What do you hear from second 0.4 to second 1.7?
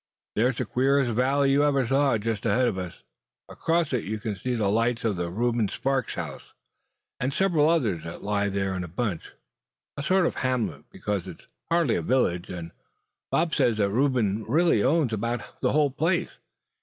the queerest valley you